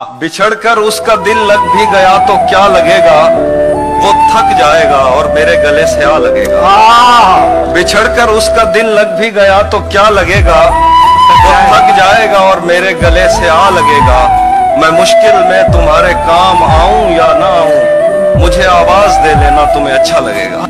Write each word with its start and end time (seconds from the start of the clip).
بچھڑ 0.00 0.54
کر 0.54 0.76
اس 0.76 1.00
کا 1.00 1.14
دل 1.14 1.38
لگ 1.48 1.66
بھی 1.72 1.84
گیا 1.92 2.24
تو 2.26 2.34
کیا 2.50 2.68
لگے 2.68 2.98
گا؟ 2.98 3.20
وہ 4.02 4.12
تھک 4.12 4.58
جائے 4.58 4.84
گا 4.90 4.96
اور 4.96 5.24
میرے 5.24 5.62
گلے 5.62 5.86
سے 5.86 6.04
آ 6.04 6.18
لگے 6.18 6.44
گا۔ 6.50 6.60
بچھڑ 7.74 8.06
کر 8.16 8.28
اس 8.28 8.48
کا 8.56 8.62
دل 8.74 8.86
لگ 8.86 9.14
بھی 9.16 9.34
گیا 9.34 9.62
تو 9.70 9.78
کیا 9.78 10.08
لگے 10.10 10.42
گا؟ 10.46 10.60
وہ 11.44 11.52
تھک 11.68 11.96
جائے 11.96 12.30
گا 12.30 12.38
اور 12.38 12.56
میرے 12.56 12.94
گلے 13.02 13.28
سے 13.28 13.48
آ 13.48 13.70
لگے 13.70 14.00
گا۔ 14.08 14.20
میں 14.80 14.90
مشکل 15.00 15.42
میں 15.48 15.62
تمہارے 15.72 16.12
کام 16.26 16.62
آؤں 16.62 17.10
یا 17.10 17.32
نہ 17.38 17.44
آؤں؟ 17.44 18.38
مجھے 18.38 18.66
آواز 18.66 19.18
دے 19.24 19.34
لینا 19.40 19.64
تمہیں 19.74 19.94
اچھا 19.94 20.20
لگے 20.20 20.50
گا۔ 20.52 20.64